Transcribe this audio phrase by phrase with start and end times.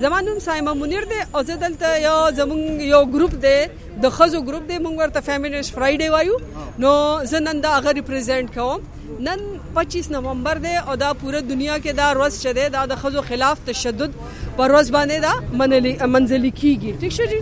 [0.00, 3.56] زمانوم سایما منیر دی او زه دلته یو زمون یو ګروپ دی
[4.02, 6.36] د خزو ګروپ دی مونږ ورته فیمینیست فرایډے وایو.
[6.84, 6.92] نو
[7.30, 8.80] زه نن دا هغه ریپرزینټ کوم.
[9.28, 9.40] نن
[9.78, 13.64] 25 نومبر دی او دا پوره دنیا کې دا ورځ چده دا د خزو خلاف
[13.70, 14.14] تشدد
[14.56, 16.92] پر ورځ باندې دا منلی، منځلي کیږي.
[17.00, 17.40] ٹھیک شو جی؟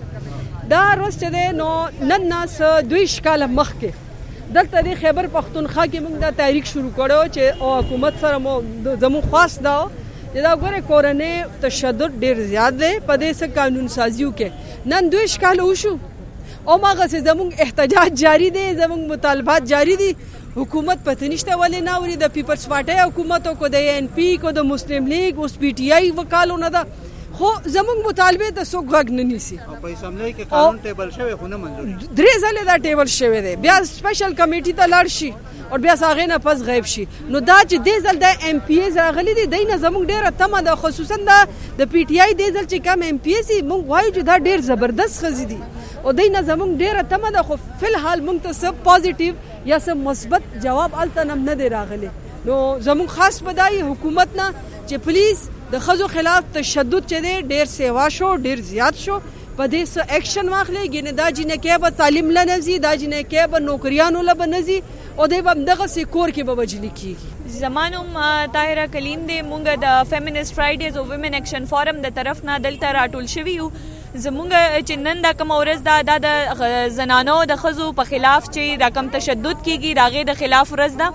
[0.70, 1.68] دا ورځ چده نو
[2.12, 2.56] نن ناس
[2.90, 3.90] دوی شکاله مخ کې
[4.56, 8.58] دلته د خیبر پختونخوا کې موږ دا تحریک شروع کړو چې او حکومت سره مو
[9.06, 9.78] زمو خاص دا
[10.44, 14.48] دا ګوره کورنۍ تشدد ډیر زیات دی په دې سره قانون سازیو کې
[14.92, 15.92] نن دوی ښکاله وشو
[16.68, 20.10] او ماغه سه زموږ احتجاج جاری دی زموږ مطالبات جاری دي
[20.56, 24.28] حکومت پته نشته ولې نه وري د پیپلز پارټي حکومت او کو د ان پی
[24.44, 26.82] کو د مسلم لیگ اوس پی ټی آی وکالو نه ده
[27.38, 31.34] خو زموږ مطالبه د سو غږ نه نیسی او په اسمبلی کې قانون ټیبل شوی
[31.40, 31.86] خو نه منظور
[32.20, 33.54] درې ځله دا ټیبل شوی دی.
[33.64, 35.30] بیا سپیشل کمیټي ته لاړ شي
[35.70, 37.04] او بیا هغه نه پس غیب شي.
[37.32, 40.60] نو دا چې دې ځل د ایم پی ایز راغلي دي دینه زموږ ډیره تمه
[40.68, 40.76] ده.
[40.82, 41.16] خصوصا
[41.78, 44.38] د پی ټی آی دې ځل چې کم ایم پی ایز مونږ وایو چې دا
[44.46, 45.58] ډیر زبردست خزي دي.
[46.04, 49.34] او دینه زموږ ډیره تمه ده خو فلحال مونږ ته سب پازیټیو
[49.72, 52.10] یا سب مثبت جواب الته نه دی راغلی.
[52.46, 54.46] نو زموږ خاص بدای حکومت نه
[54.88, 59.18] چې پولیس د خزو خلاف تشدد چه دی ډیر سیوا شو ډیر زیات شو.
[59.58, 63.22] په دې سه اکشن واخلې ګینه یعنی دا جنې کې به تعلیم لنزي دا جنې
[63.30, 64.76] کې به نوکریانو لبه لبنزي
[65.18, 67.28] او دې به دغه سي کور کې به وجلی کیږي.
[67.60, 68.10] زمانوم
[68.56, 72.92] طاهره کلیم دې مونږ د فیمینست فرایډیز او ویمن اکشن فورم د طرف نه دلته
[72.98, 73.70] راټول شوی یو.
[74.26, 74.50] زمونږ
[74.86, 75.80] چې نن دا کوم ورځ
[76.10, 80.40] دا د زنانو، د خزو په خلاف چې دا کم تشدد کیږي دا غي د
[80.44, 81.08] خلاف ورځ ده.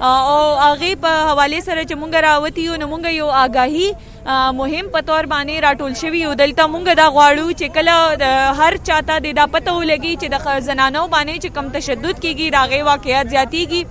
[0.00, 3.88] او هغه په حواله سره چې مونږ راوتی یو نو مونږ یو آگاهی
[4.60, 7.94] مهم په تور باندې راټول شوی یو دلته مونږ دا غواړو چې کله
[8.60, 12.62] هر چاته د دا پته ولګي چې د زنانو باندې چې کم تشدد کیږي دا
[12.72, 13.82] غي واقعیت زیاتیږي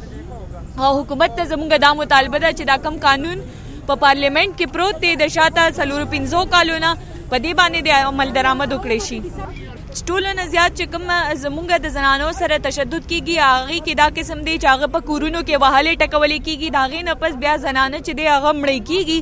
[0.84, 3.46] او حکومت ته زمونږ دا مطالبه ده چې دا کم قانون
[3.88, 6.96] په پارلیمنت کې پروت دی د شاته سلور پنځو کالونه
[7.30, 9.20] په دې باندې د عمل درآمد وکړي شي
[10.00, 14.54] ټولو زیات چې کوم زمونږ د زنانو سره تشدد کیږي هغه کې دا قسم دی
[14.58, 18.20] چې هغه په کورونو کې وهاله ټکولې کیږي دا غي نه پس بیا زنانه چې
[18.20, 19.20] دی هغه مړی کیږي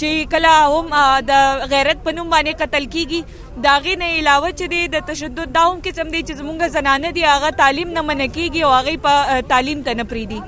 [0.00, 3.20] چې کله هم د غیرت په نوم باندې قتل کیږي
[3.66, 7.12] دا غي نه علاوه چې دی د تشدد دا هم قسم دی چې زمونږ زنانه
[7.18, 10.40] دی هغه تعلیم نه من کیږي او هغه په تعلیم ته نه پریدي